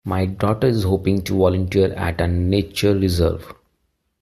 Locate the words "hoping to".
0.83-1.37